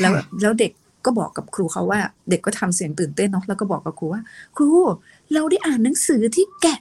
[0.00, 0.12] แล้ว
[0.42, 0.72] แล้วเด็ก
[1.04, 4.22] ก็บอกกับครูเขาว่า เด็กก็ทำเสียงตื่นเต้นเนาะแล้วก็บอกกับครูว่า
[4.56, 4.68] ครู
[5.34, 6.80] เราได้อ่านหนังสือที่แกะ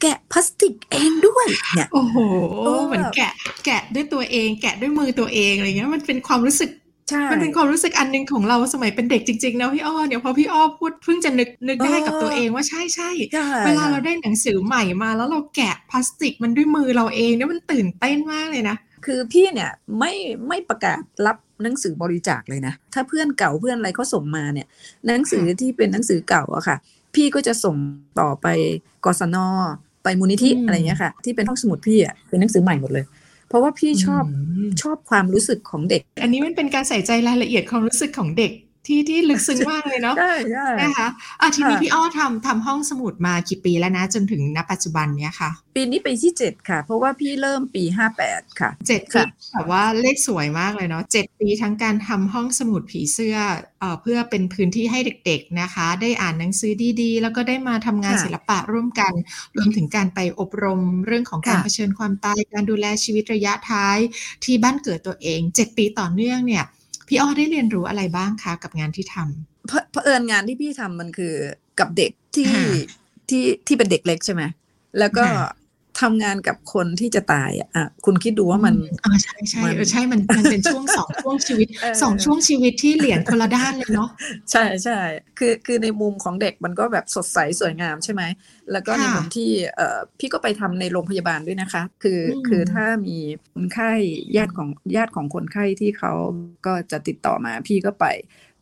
[0.00, 2.16] แกะพลาสติกเองด้วยเนี่ยโอ้โห
[2.64, 3.32] เออเหมือนแกะ
[3.64, 6.70] แกะด้วยตัวเอง แกะด้วยมือตัวเองอะไรเงี้ยมันเป็นความรู้สึก
[7.10, 20.12] ใช่มันเป็นความรู้สึกอันหนึงของเราสมัยเป็นเด็กจริงๆนะพี่อ้อเนี่ยพอพี่อ้อพูดเพิ่งจะนึกนึกได้กับตัวเองว่าใช่ใช่ใช่เวลาเราได้หนังสือใหม่มาแล้วเราแกะพลาสติกมันด้วยมือเราเองเนี่ยมันตื่นเต้นมากเลยนะคือพี่เนี่ยไม่
[20.48, 24.66] ไม่ประกาศรับหนังสือบริจาคเลยนะ ถ้าเพื่อนเก่าเพื่อนอะไรเขาส่งมาเนี่ย
[25.06, 26.76] หนังสือที่เป็นหนังสือเก่าอะค่ะ
[27.14, 27.76] พี่ก็จะส่ง
[28.20, 28.46] ต่อไป
[29.04, 29.36] กศน
[30.04, 33.04] ไปมูลนิธิอืมอะไรเงี้ยค่ะ ที่เป็นห้องสมุดพี่อะเป็นหนังสือใหม่หมดเลย
[33.50, 34.24] เพราะว่าพี่ชอบ
[34.64, 38.52] มชอบความรู้สึกของเด็ก อันนี้มันเป็นการใส่ใจรายละเอียดความรู้สึกของเด็ก
[38.90, 41.08] ที่ที่ลึกซึ้งมากเลยเนาะใช่ใช่นะคะ
[41.40, 53.36] อะทีนี้ค่ะพี่อ้อทำทำห้องสมุดมากี่ปีแล้วนะ จนถึงณปัจจุบันเนี้ยค่ะ ปีนี้ปีที่เจ็ดค่ะ เพราะว่าพี่เริ่มปีห้าแปดค่ะเจ็ดปีค่ะแบบว่าเลขสวยมากเลยเนาะเจ็ดปีทั้งการทำห้องสมุดผีเสื้อ
[53.80, 56.72] เอ่อเพื่อเป็นพื้นที่ให้เด็กๆนะคะ ได้อ่านหนังสือ
[57.02, 59.12] ดีๆ แล้วก็ได้มาทำงานค่ะศิลปะร่วมกัน
[59.56, 63.98] รวมถึงการไปอบรมเรื่องของการค่ะเผชิญความตายการดูแลชีวิตระยะท้าย
[64.44, 66.64] ที่บ้านเกิดตัวเองเจ็ดปีต่อเนื่องเนี่ย
[67.12, 71.34] พี่อ้อได้เรียนรู้อะไรบ้างคะกับงานที่ทำเพราะเพราะเอิญงานที่พี่ทำมันคือ
[71.80, 72.66] กับเด็กที่ค่ะ
[73.28, 74.42] ที่ที่เป็นเด็กเล็กใช่ไหม
[74.98, 75.50] แล้วก็ค่ะ
[76.00, 84.10] ทำงานกับคนที่จะตายอะอะคุณคิดดูว่ามันอ่าใช่ใช่มันเออใช่มันมันเป็นช่วงสองช่วงชีวิตเออสองช่วงชีวิตที่เหรียญคนละด้านเลยเนาะ
[84.50, 84.98] ใช่ใช่
[85.38, 88.22] คือคือในมุมของเด็กมันก็แบบสดใสสวยงามใช่ไหม
[88.72, 93.16] แล้วก็ในค่ะมุมที่เอ่อพี่ก็ไปทำในโรงพยาบาลด้วยนะคะ คืออมคือถ้ามี
[93.54, 93.92] คนไข้
[94.36, 96.12] ญาติของญาติของคนไข้ที่เขา
[96.66, 98.06] ก็จะติดต่อมาพี่ก็ไป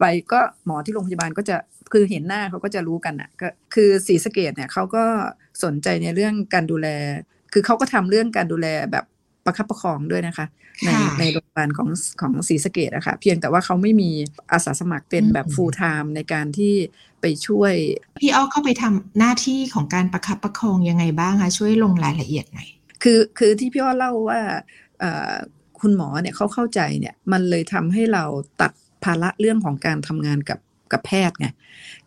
[0.01, 1.57] ไปก็หมอที่โรงพยาบาลก็จะ
[1.93, 5.05] คือเห็นหน้าเขาก็จะรู้กันอะก็คือศรีสะเกดเนี่ยเขาก็
[5.65, 6.89] สนใจในเรื่องการดูแล
[7.53, 9.05] คือเขาก็ทำเรื่องการดูแลแบบ
[9.45, 10.47] ประคับประคองด้วยนะคะ
[10.85, 11.89] ในค่ะในโรงพยาบาลของ
[12.21, 14.11] ของศรีสะเกดอะค่ะเพียงแต่ว่าเขาไม่มี
[14.53, 16.75] อาสาสมัครเป็นแบบอืม full time ในการที่
[17.21, 17.75] ไปช่วย
[18.23, 22.69] พี่อ้อเข้าไปทำหน้าที่ของการประคับประคองยังไงบ้างคะช่วยลงรายละเอียดหน่อย
[23.03, 24.41] คือคือที่พี่อ้อเล่าว่า
[25.01, 25.35] เอ่อ
[25.81, 28.25] คุณหมอเนี่ยเขาเข้าใจเนี่ยมันเลยทำให้เรา
[28.61, 28.73] ตัด
[29.05, 30.59] ภาระเรื่องของการทำงานกับ
[30.93, 31.47] กับแพทย์ไง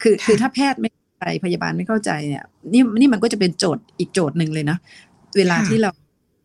[0.01, 4.77] คือค่ะคือถ้าแพทย์ไม่เข้า ใจพยาบาลไม่เข้าใจเนี่ยนี่นี่มันก็จะเป็นโจทย์อีกโจทย์หนึ่งเลยนะ
[5.37, 5.91] เวลาที่เรา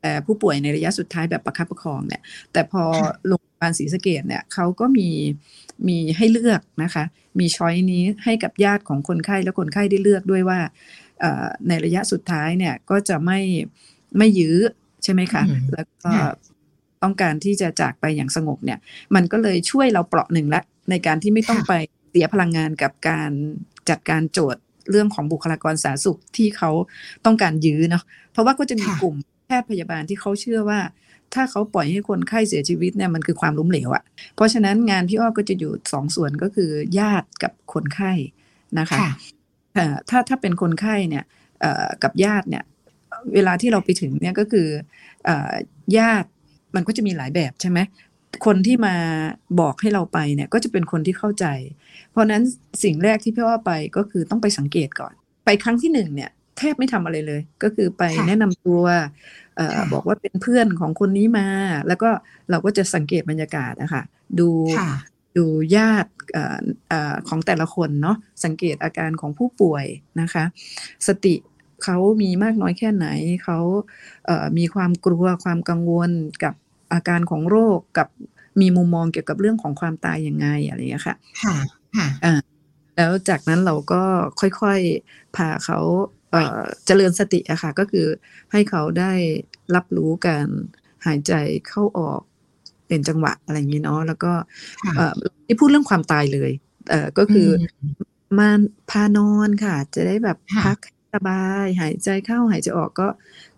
[0.02, 2.82] เอ่อผู้ป่วยในระยะสุดท้ายแบบประคับประคองเนี่ย แต่พอ
[3.28, 5.08] โรงพยาบาลศรีสะเกดเนี่ยเขาก็มี
[5.88, 7.04] มีให้เลือกนะคะ
[7.38, 10.58] มีช้อยนี้ให้กับญาติของคนไข้และคนไข้ได้เลือกด้วยว่า
[11.20, 13.40] เอ่อในระยะสุดท้ายเนี่ยก็จะไม่
[14.18, 14.56] ไม่ยื้อ
[15.04, 16.30] ใช่ไหมคะอืมแล้วก็ค่ะ
[17.02, 18.78] ต้องการที่จะจากไปอย่างสงบเนี่ย
[19.14, 21.72] มันก็เลยช่วยเราเปราะหนึ่งละในการที่ไม่ต้องค่ะไป
[22.10, 23.30] เสียพลังงานกับการ
[23.90, 26.70] จัดการโจทย์ เรื่องของบุคลากรสาธารณสุขที่เขา
[27.24, 30.80] ต้องการยื้อเนาะเพราะว่าก็จะมีค่ะกลุ่มแพทย์พยาบาลที่เขาเชื่อว่า
[31.34, 38.12] ถ้าเขาปล่อยให้คนไข้เสียชีวิตเนี่ยมันคือความล้มเหลวอะเพราะฉะนั้นงานพี่อ้อก็จะอยู่สองส่วนก็คือญาติกับคนไข้
[38.78, 39.10] นะคะค่ะ
[39.74, 41.24] เอ่อถ้าถ้าเป็นคนไข้เนี่ย
[41.60, 42.64] เอ่อกับญาติเนี่ย
[43.34, 44.68] เวลาที่เราไปถึงเนี่ยก็คือ
[45.24, 45.52] เอ่อ
[45.98, 46.28] ญาติ
[46.74, 47.78] มันก็จะมีหลายแบบใช่ไหม
[48.46, 48.94] คนที่มา
[49.60, 51.46] บอกให้เราไปเนี่ยก็จะเป็นคนที่เข้าใจ
[52.10, 52.42] เพราะฉะนั้น
[52.82, 55.12] สิ่งแรกที่พี่อ้อไปก็คือต้องไปสังเกตก่อน
[55.44, 58.82] ไปครั้งที่หนึ่งเนี่ยแทบไม่ทำอะไรเลย ก็คือไปค่ะแนะนำตัว
[59.56, 61.48] เอ่อค่ะบอกว่าเป็นเพื่อนของคนนี้มา
[61.88, 62.10] แล้วก็
[62.50, 64.02] เราก็จะสังเกตบรรยากาศนะคะ
[64.40, 64.90] ดูค่ะ
[65.36, 65.44] ดู
[65.76, 66.58] ญาติเอ่อ
[66.88, 69.84] เอ่อของแต่ละคนเนาะสังเกตอาการของผู้ป่วย
[70.20, 70.44] นะคะ
[71.06, 71.34] สติ
[71.84, 73.06] เขามีมากน้อยแค่ไหน
[73.44, 73.58] เขา
[74.26, 76.10] เอ่อมีความกลัวความกังวล
[76.44, 76.54] กับ
[76.92, 78.08] อาการของโรคกับ
[78.60, 81.56] มีมุมมองเกี่ยวกับเรื่องของความตายยังไงอะไรอย่างเงี้ยค่ะ ค่ะ
[81.96, 82.08] ค่ะ
[82.96, 84.02] แล้วจากนั้นเราก็
[84.40, 85.78] ค่อยๆพาเขา
[86.30, 88.06] เอ่อเจริญสติอะค่ะ ก็คือ
[88.52, 89.12] ให้เขาได้
[89.74, 90.46] รับรู้การ
[91.06, 91.32] หายใจ
[91.68, 92.20] เข้าออก
[92.88, 94.32] เป็นจังหวะอะไรอย่างนี้เนาะแล้วก็
[94.84, 95.14] ค่ะเอ่อ
[95.46, 96.50] ที่พูดเรื่องความตายเลย
[96.90, 98.48] เอ่อก็คืออมมา
[98.90, 100.78] พานอนค่ะ จะได้แบบค่ะพัก
[101.14, 103.08] สบาย หายใจเข้าหายใจออกก็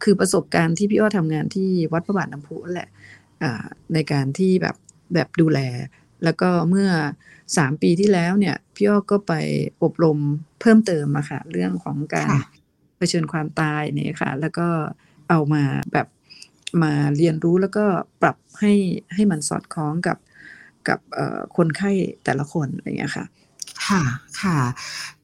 [0.02, 2.97] คือประสบการณ์ที่พี่อ้อทำงานที่วัดพระบาทน้ำพุนั่นแหละอ่า
[3.94, 4.76] ในการที่แบบ
[5.14, 5.60] แบบดูแล
[6.24, 6.88] แล้วก็เมื่อ
[7.56, 9.34] สามปีที่แล้วเนี่ยพี่อ้อก็ไป
[9.82, 10.18] อบรม
[10.60, 12.42] เพิ่มเติมอะค่ะเรื่องของการค่ะ
[12.96, 14.68] เผชิญความตายเนี่ยค่ะ แล้วก็
[15.30, 16.06] เอามาแบบ
[16.82, 17.84] มาเรียนรู้แล้วก็
[18.22, 18.72] ปรับให้
[19.14, 20.18] ให้มันสอดคล้องกับ
[20.88, 21.90] กับเอ่อคนไข้
[22.24, 23.24] แต่ละคนอะไรอย่างเงี้ยค่ะ
[23.86, 24.02] ค่ะ
[24.42, 24.58] ค่ะ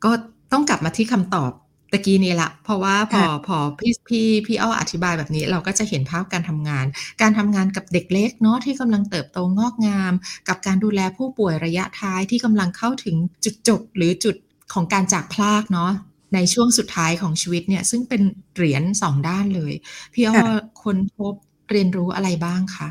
[0.04, 0.10] ก็
[0.52, 1.52] ต้องกลับมาที่คำตอบ
[1.94, 6.86] ตะกี้นี้ละเพราะว่าพอค่ะพอพี่พี่พี่อ้ออธิบายแบบนี้เราก็จะเห็นภาพการทำงาน
[7.22, 10.12] การทำงานกับเด็กเล็กเนาะที่กำลังเติบโตงอกงาม
[10.48, 14.36] กับการดูแลผู้ป่วยระยะท้ายที่กำลังเข้าถึงจุดจบหรือจุด
[14.72, 15.92] ของการจากพลากเนาะ
[16.34, 18.22] ในช่วงสุดท้ายของชีวิตเนี่ยซึ่งเป็น
[18.54, 19.72] เหรียญสองด้านเลย
[20.14, 20.46] พี่อ้อค่ะ
[20.82, 21.34] ค้นพบ
[21.70, 22.88] เรียนรู้อะไรบ้างคะ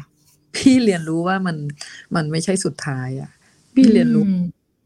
[0.56, 1.58] พี่เรียนรู้ว่ามัน
[2.16, 3.32] มันไม่ใช่สุดท้ายอะ
[3.76, 4.42] พี่เรียนรู้อืม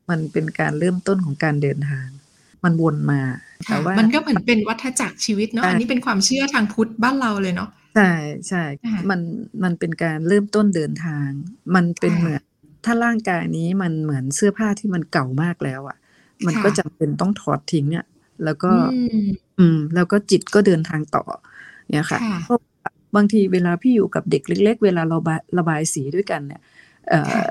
[0.10, 2.08] มันเป็นการเริ่มต้นของการเดินทาง
[2.68, 3.22] มันวนมา
[3.68, 8.14] แต่ค่ะว่ามันก็เหมือนเป็นวัฏจักรชีวิตเนาะใช่อันนี้เป็นความเชื่อทางพุทธบ้านเราเลยเนาะใช่
[8.50, 9.20] ใช่ค่ะมัน
[9.64, 11.30] มันเป็นการเริ่มต้นเดินทาง
[11.76, 12.42] มันเป็นค่ะเหมือน
[12.86, 15.98] ถ้าร่างกายนี้มันเหมือนเสื้อผ้าที่มันเก่ามากแล้วอะ
[16.46, 18.06] มันค่ะก็จำเป็นต้องถอดทิ้งอะ
[18.44, 18.78] แล้วก็อื
[19.26, 19.28] ม
[19.60, 21.24] อืม แล้วก็จิตก็เดินทางต่อ
[21.92, 22.60] เนี่ยค่ะค่ะเพราะ
[23.16, 26.62] บางทีเวลาพี่อยู่กับเด็กเล็ก ๆ เวลาเราระบายระบายสีด้วยกันเนี่ย
[27.10, 27.44] เอ่อค่ะ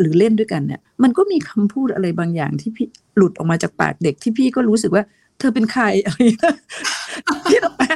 [0.00, 5.04] หรือเล่นด้วยกันเนี่ย มันก็มีคำพูดอะไรบางอย่างที่พี่หลุดออกมาจากปากเด็กที่พี่ก็รู้สึกว่า
[5.38, 6.18] เธอเป็นใครอะไร
[7.46, 7.86] พี่ต้องแปล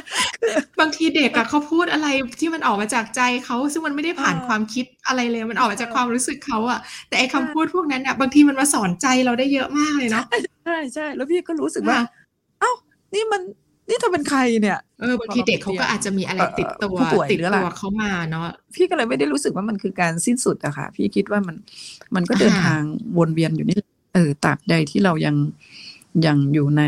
[0.79, 2.07] บางทีเด็กอะเขาพูดอะไร
[2.39, 10.25] ที่มันออกมาจากใจเขาซึ่งมันไม่ได้ผ่านความคิดอะไรเลยมันออกมาจากความรู้สึกเขาอะแต่ไอ้คำพูดพวกนั้นอะบางทีมันมาสอนใจเราได้เยอะมากเลยเนาะ
[10.65, 11.99] ใช่ใช่แล้วพี่ก็รู้สึกว่า
[12.59, 12.71] เอ้า
[13.13, 13.41] นี่มัน
[13.91, 21.55] นี่เธอเป็นใครเนี่ยเออบางทีเด็กเขาก็อาจจะมีอะไรติดตัวผู้ป่วยติดหรืออะไรตัวเขามาเนาะพี่ก็เลยไม่ได้รู้สึกว่ามันคือการสิ้นสุดอะค่ะ พี่คิดว่ามัน
[22.15, 22.81] มันก็เดินค่ะทาง
[23.17, 23.77] วนเวียนอยู่นี่
[24.13, 25.35] เออตราบใดที่เรายัง
[26.25, 26.83] ยังอยู่ใน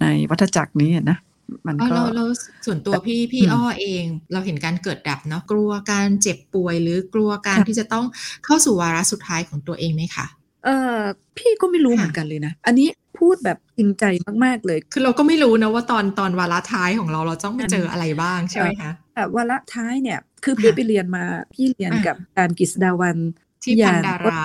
[0.00, 1.18] ในวัฏจักรนี้อะนะ
[1.66, 2.24] มันอ๋อก็เราเรา
[2.66, 8.06] ส่วนตัวพี่พี่อืมอ้อเอง เราเห็นการเกิดดับเนาะกลัวการเจ็บป่วยหรือกลัวการค่ะที่จะต้อง
[8.44, 10.26] เข้าสู่วาระสุดท้ายของตัวเองไหมคะ
[10.64, 10.98] เออ
[11.36, 14.04] พี่ก็ไม่รู้ค่ะเหมือนกันเลยนะ อันนี้ พูดแบบจริงใจ
[14.44, 23.16] มาก ๆ เลย คือเราก็ไม่รู้นะว่าตอนตอนวาระท้ายของเราเราต้องไปเจออะไรบ้างใช่ไหมคะแต่วาระท้ายเนี่ย คือพี่ค่ะไปเรียนมาพี่เรียนอ่ากักับการกฤษดาวัน
[23.62, 24.44] ที่พันดารา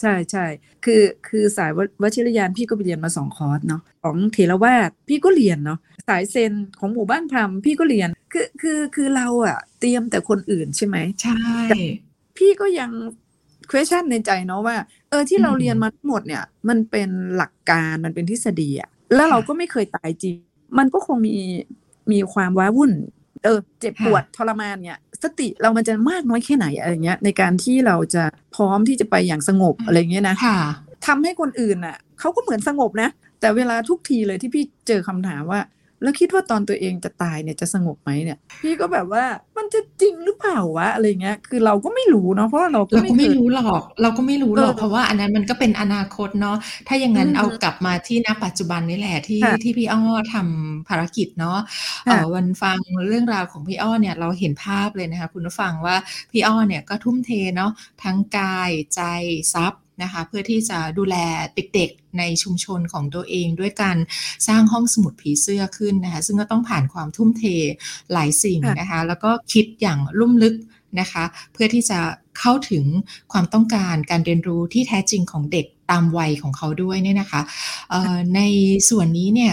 [0.00, 0.46] ใช่ใช่
[0.84, 11.40] คือคือสายววชิรยานพี่ก็ไปเรียนมาสองคอร์สเนาะของเถรวาทพี่ก็เรียนเนาะสายเซนของหมู่บ้านพรหมพี่ก็เรียนคือคือคือเราอะเตรียมแต่คนอื่นใช่ไหมใช่
[12.38, 12.90] พี่ก็ยัง
[13.70, 14.76] question ในใจเนาะว่า
[15.10, 20.36] เออที่เราอืมเรียนมาทั้งหมดเนี่ย มันเป็นหลักการมันเป็นทฤษฎีอะแล้วเราก็ไม่เคยตายจริง
[20.78, 21.36] มันก็คงมี
[22.12, 22.92] มีความว้าวุ่น
[23.44, 30.58] เออ เจ็บปวดทรมานเนี่ย สติเรามันจะมากน้อยแค่ไหนอะไรเงี้ย ในการที่เราจะพร้อมที่จะไปอย่างสงบอะไรเงี้ยนะค่ะ
[31.06, 33.08] ทำให้คนอื่นน่ะเขาก็เหมือนสงบนะ
[33.40, 35.60] แต่เวลาทุกทีเลยที่พี่เจอคำถามว่า
[36.02, 39.24] แล้วคิดว่าตอนตัวเองจะตายเนี่ยจะสงบไหมเนี่ย พี่ก็แบบว่า
[39.56, 46.56] มันจะจริงหรือเปล่าวะอะไรเงี้ย คือเราก็ไม่รู้เนาะเพราะว่าเราก็เราก็ไม่ไม่เคยรู้หรอก เราก็ไม่รู้หรอกเออเพราะว่าอันนั้นมันก็เป็นอนาคตเนาะ
[46.88, 50.02] ถ้าอย่างนั้นอืมเอากลับมาที่ณปัจจุบันนี่แหละที่ค่ะที่พี่อ้อ
[50.34, 51.58] ทำภารกิจเนาะ
[52.06, 55.96] เอ่ค่ะอวันฟังเรื่องราวของพี่อ้อเนี่ยเราเห็นภาพเลยนะคะคุณผู้ฟังว่า
[56.32, 57.70] พี่อ้อเนี่ยก็ทุ่มเทเนาะ
[58.02, 59.00] ทั้งกายใจ
[59.54, 61.16] ทรัพย์ นะคะเพื่อที่จะดูแล
[61.54, 63.96] เด็กๆในชุมชนของตัวเองด้วยการ
[64.48, 67.44] สร้างห้องสมุดผีเสื้อขึ้นนะคะซึ่งก็ต้องผ่านความทุ่มเท
[68.12, 70.54] หลายสิ่งค่ะนะคะแล้วก็คิดอย่างลุ่มลึก
[71.00, 71.98] นะคะเพื่อที่จะ
[72.38, 72.84] เข้าถึง
[73.32, 77.40] ความต้องการการเรียนรู้ที่แท้จริงของเด็กตามวัยของเขาด้วยเนี่ยนะคะ
[77.90, 78.40] เอ่อใน
[78.88, 79.52] ส่วนนี้เนี่ย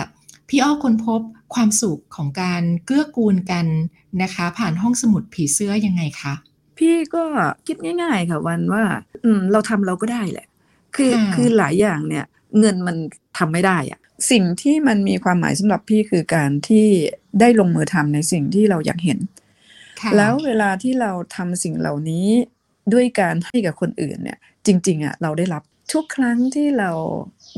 [0.50, 1.22] พี่อ้อค้นพบ
[1.56, 3.66] ความสุขของการเกื้อกูลกัน
[4.22, 6.34] นะคะ ผ่านห้องสมุดผีเสื้อยังไงคะ
[6.80, 7.24] พี่ก็
[7.68, 8.84] คิดง่าย ๆ ค่ะวันว่า
[9.24, 10.48] อืมเราทำเราก็ได้แหละ
[10.96, 12.26] คือค่ะคือหลายอย่างเนี่ย
[12.60, 12.98] เงินมัน
[13.38, 14.00] ทำไม่ได้อะ
[14.32, 16.88] สิ่งที่มันมีความหมายสำหรับพี่คือการที่
[17.40, 19.20] ได้ลงมือทำในสิ่งที่เราอยากเห็น
[20.02, 22.28] ค่ะแล้วเวลาที่เราทำสิ่งเหล่านี้
[22.94, 25.64] ด้วยการให้กับคนอื่นเนี่ย จริง ๆอะเราได้รับ
[25.94, 26.92] ทุกครั้งที่เรา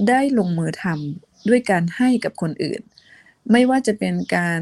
[0.10, 2.82] ได้ลงมือทำด้วยการให้กับคนอื่น
[3.52, 4.62] ไม่ว่าจะเป็นการ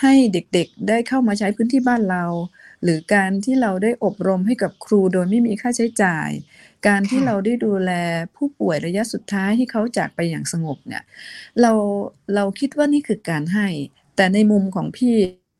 [0.00, 2.24] ให้เด็กๆ ได้เข้ามาใช้พื้นที่บ้านเรา
[2.82, 6.30] หรือการที่เราได้อบรมให้กับครูโดยไม่มีค่าใช้จ่าย
[6.86, 7.90] การที่ค่ะเราได้ดูแล
[8.36, 11.04] ผู้ป่วยระยะสุดท้ายให้เขาจากไปอย่างสงบเนี่ย
[11.60, 11.72] เรา
[12.34, 13.68] เราคิดว่านี่คือการให้
[14.16, 15.16] แต่ในมุมของพี่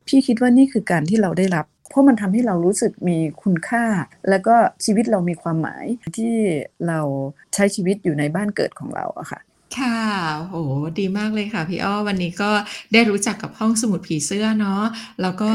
[0.08, 3.84] พี่คิดว่านี่คือการที่เราได้รับ เพราะมันทำให้เรารู้สึกมีคุณค่า
[4.28, 4.54] แล้วก็
[4.84, 5.84] ชีวิตเรามีความหมาย
[6.16, 6.34] ที่
[6.88, 7.00] เรา
[7.54, 9.40] ใช้ชีวิตอยู่ในบ้านเกิดของเราอะค่ะ
[9.78, 9.98] ค่ะ
[10.48, 10.56] โห
[10.98, 12.50] ดีมากเลยค่ะ พี่อ้อ วันนี้ก็
[12.92, 14.82] ได้รู้จักกับห้องสมุดผีเสื้อเนาะ
[15.22, 15.52] แล้วก็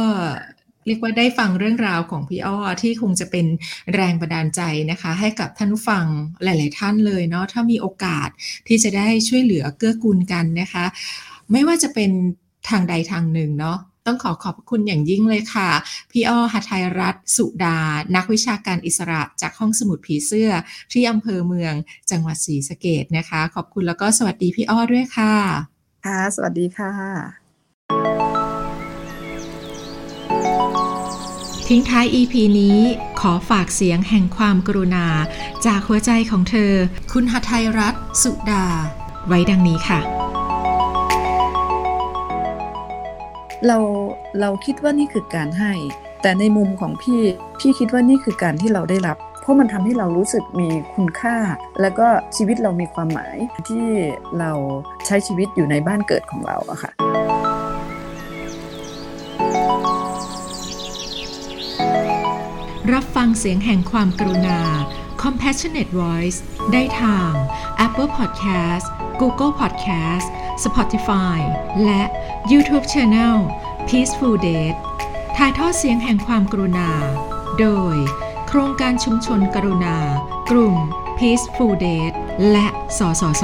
[0.88, 3.46] เรียกว่าได้ฟังเรื่องราวของพี่อ้อที่คงจะเป็น
[3.94, 6.06] แรงบันดาลใจนะคะ ให้กับท่านผู้ฟัง
[6.44, 8.30] หลาย ๆ ท่านเลยเนาะถ้ามีโอกาส
[8.68, 10.86] ที่จะได้ช่วยเหลือเกื้อกูลกันนะคะ
[11.52, 12.12] ไม่ว่าจะเป็น
[12.70, 15.70] ทางใดทางหนึ่งเนาะต้องขอขอบคุณอย่างยิ่งเลยค่ะ
[16.12, 17.80] พี่อ้อหัทัยรัตน์สุดา
[18.16, 20.52] นักวิชาการอิสระจากห้องสมุดผีเสื้อ
[20.92, 21.74] ที่อำเภอเมือง
[22.12, 25.34] จังหวัดศรีสะเกดนะคะ ขอบคุณแล้วก็สวัสดีพี่อ้อด้วยค่ะ
[26.06, 27.47] ค่ะ สวัสดีค่ะ
[31.72, 32.78] ทิ้งท้าย EP นี้
[33.20, 35.06] ขอฝากเสียงแห่งความกรุณา
[35.66, 36.72] จากหัวใจของเธอ
[37.12, 38.66] คุณหัทัยรัตน์สุดา
[39.28, 40.00] ไว้ดังนี้ค่ะ
[43.68, 43.78] เรา
[44.40, 45.74] เราคิดว่านี่คือการให้
[46.22, 47.22] แต่ในมุมของพี่
[47.60, 51.36] พี่คิดว่านี่คือการที่เราได้รับ เพราะมันทำให้เรารู้สึกมีคุณค่า
[51.82, 53.86] แล้วก็ชีวิตเรามีความหมายที่
[54.40, 54.52] เรา
[55.06, 56.92] ใช้ชีวิตอยู่ในบ้านเกิดของเราอะค่ะ
[62.94, 64.60] รับฟังเสียงแห่งความกรุณา
[65.22, 66.40] Compassionate Voice
[66.72, 67.32] ได้ทาง
[67.86, 68.86] Apple Podcast
[69.22, 70.28] Google Podcast
[70.66, 71.40] Spotify
[71.84, 72.04] และ
[72.52, 73.38] YouTube Channel
[73.88, 74.78] Peaceful Date
[75.38, 76.90] ถ่ายทอดเสียงแห่งความกรุณา
[77.60, 77.96] โดย
[78.48, 79.98] โครงการชุมชนกรุณา
[80.52, 80.76] กลุ่ม
[81.18, 82.18] Peaceful Date
[82.52, 83.44] และ สสส